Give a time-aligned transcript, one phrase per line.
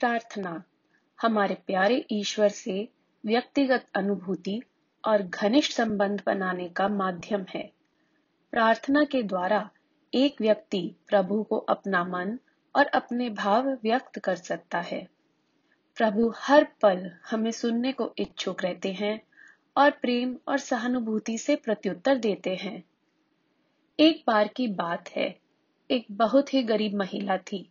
[0.00, 0.62] प्रार्थना।
[1.22, 2.88] हमारे प्यारे ईश्वर से
[3.26, 4.62] व्यक्तिगत अनुभूति
[5.04, 7.72] और घनिष्ठ संबंध बनाने का माध्यम है।
[8.50, 9.70] प्रार्थना के द्वारा
[10.14, 12.38] एक व्यक्ति प्रभु को अपना मन
[12.76, 15.08] और अपने भाव व्यक्त कर सकता है।
[15.96, 19.20] प्रभु हर पल हमें सुनने को इच्छुक रहते हैं
[19.76, 22.84] और प्रेम और सहानुभूति से प्रत्युत्तर देते हैं।
[24.00, 25.40] एक बार की बात है,
[25.90, 27.69] एक बहुत ही गरीब महिला थी।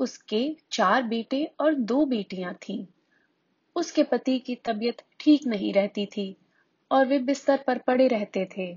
[0.00, 2.84] उसके चार बेटे और दो बेटियाँ थीं।
[3.76, 6.36] उसके पति की तबीयत ठीक नहीं रहती थी
[6.90, 8.76] और वे बिस्तर पर पड़े रहते थे।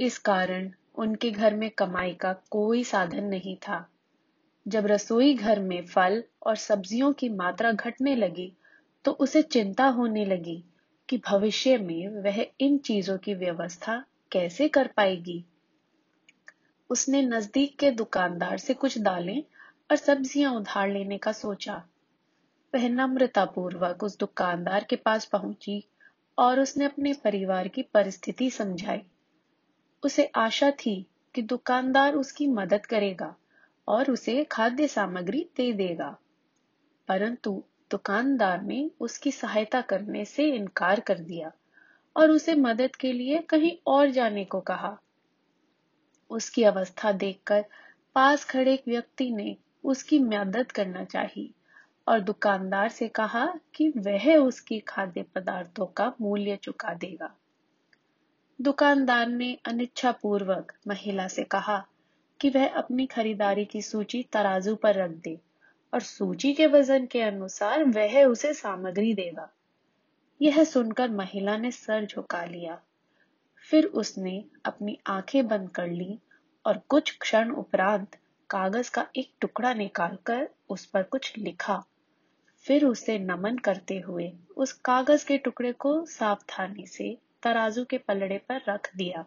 [0.00, 3.86] इस कारण उनके घर में कमाई का कोई साधन नहीं था।
[4.66, 8.52] जब रसोई घर में फल और सब्जियों की मात्रा घटने लगी
[9.04, 10.62] तो उसे चिंता होने लगी
[11.08, 15.44] कि भविष्य में वह इन चीज़ों की व्यवस्था कैसे कर पाएगी।
[16.90, 19.42] उसने नज़दीक के दुकानदार से कुछ दालें
[19.90, 21.82] और सब्ज़ियाँ उधार लेने का सोचा।
[22.74, 25.84] वह नम्रतापूर्वक उस दुकानदार के पास पहुँची
[26.38, 29.02] और उसने अपने परिवार की परिस्थिति समझाई।
[30.04, 33.34] उसे आशा थी कि दुकानदार उसकी मदद करेगा
[33.88, 36.16] और उसे खाद्य सामग्री दे देगा।
[37.08, 41.52] परंतु दुकानदार ने उसकी सहायता करने से इनकार कर दिया
[42.16, 44.98] और उसे मदद के लिए कहीं और जाने को कहा।
[46.30, 47.64] उसकी अवस्था देखकर
[48.14, 51.50] पास खड़े एक व्यक्ति ने उसकी मदद करना चाहिए।
[52.08, 57.36] और दुकानदार से कहा कि वह उसकी खाद्य पदार्थों का मूल्य चुका देगा।
[58.60, 61.86] दुकानदार ने अनिच्छा पूर्वक महिला से कहा
[62.40, 65.40] कि वह अपनी खरीदारी की सूची तराजू पर रख दे
[65.94, 69.50] और सूची के वज़न के अनुसार वह उसे सामग्री देगा।
[70.42, 72.80] यह सुनकर महिला ने सर झुका लिया।
[73.70, 76.18] फिर उसने अपनी आँखें बंद कर ली
[76.66, 78.16] और कुछ क्षण उपरांत
[78.50, 81.84] कागज़ का एक टुकड़ा निकालकर उस पर कुछ लिखा।
[82.66, 88.38] फिर उसे नमन करते हुए उस कागज़ के टुकड़े को सावधानी से तराजू के पलड़े
[88.38, 89.24] पर रख दिया।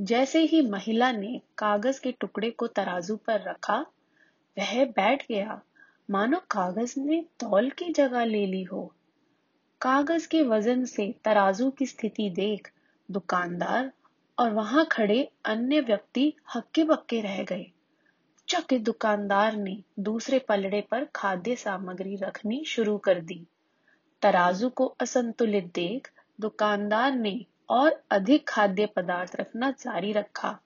[0.00, 3.86] जैसे ही महिला ने कागज़ के टुकड़े को तराजू पर रखा,
[4.58, 5.60] वह बैठ गया।
[6.10, 8.94] मानो कागज़ ने तौल की जगह ले ली हो।
[9.80, 12.72] कागज़ के वज़न से तराजू की स्थिति देख
[13.10, 13.92] दुकानदार
[14.40, 17.66] और वहाँ खड़े अन्य व्यक्ति हक्के बक्के रह गए।
[18.48, 23.46] चकित दुकानदार ने दूसरे पलड़े पर खाद्य सामग्री रखनी शुरू कर दी।
[24.22, 30.58] तराजू को असंतुलित देख दुकानदार ने और अधिक खाद्य पदार्थ रखना जारी रखा,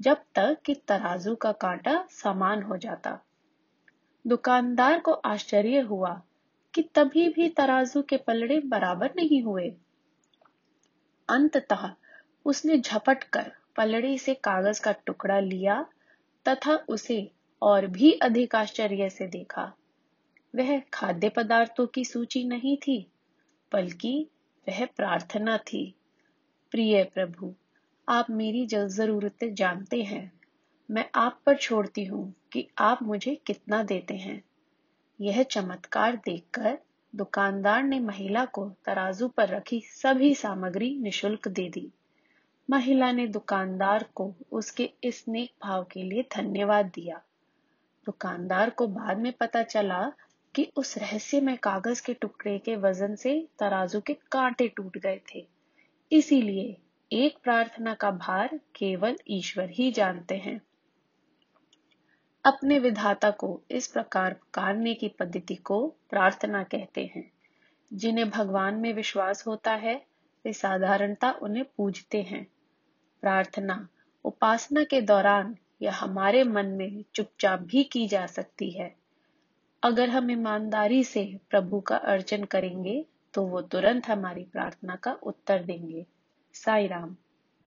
[0.00, 3.18] जब तक कि तराजू का कांटा समान हो जाता।
[4.26, 6.22] दुकानदार को आश्चर्य हुआ
[6.74, 9.68] कि तभी भी तराजू के पलड़े बराबर नहीं हुए।
[11.28, 11.90] अंततः
[12.44, 15.86] उसने झपट कर पलड़ी से कागज़ का टुकड़ा लिया
[16.48, 17.30] तथा उसे
[17.62, 19.72] और भी अधिक आश्चर्य से देखा।
[20.56, 23.10] वह खाद्य पदार्थों की सूची नहीं थी,
[23.72, 24.28] बल्कि
[24.68, 25.94] वह प्रार्थना थी।
[26.70, 27.54] प्रिय प्रभु,
[28.08, 30.32] आप मेरी जरूरतें जानते हैं।
[30.90, 34.42] मैं आप पर छोड़ती हूँ कि आप मुझे कितना देते हैं।
[35.20, 36.78] यह चमत्कार देखकर
[37.14, 41.92] दुकानदार ने महिला को तराजू पर रखी सभी सामग्री निशुल्क दे दी।
[42.70, 47.22] महिला ने दुकानदार को उसके इस नेक भाव के लिए धन्यवाद दिया।
[48.06, 50.12] दुकानदार को बाद में पता चला
[50.54, 55.20] कि उस रहस्य में कागज़ के टुकड़े के वज़न से तराजू के कांटे टूट गए
[55.34, 55.48] थे।
[56.12, 56.76] इसीलिए
[57.12, 60.60] एक प्रार्थना का भार केवल ईश्वर ही जानते हैं।
[62.44, 67.32] अपने विधाता को इस प्रकार पुकारने की पद्धति को प्रार्थना कहते हैं।
[67.92, 70.06] जिन्हें भगवान में विश्वास होता है,
[70.44, 72.46] वे साधारणता उन्हें पूजते हैं।
[73.22, 73.88] प्रार्थना,
[74.24, 78.94] उपासना के दौरान यह हमारे मन में चुपचाप भी की जा सकती है।
[79.82, 85.62] अगर हम ईमानदारी से प्रभु का अर्चन करेंगे तो वो तुरंत हमारी प्रार्थना का उत्तर
[85.62, 86.06] देंगे।
[86.54, 87.16] साई राम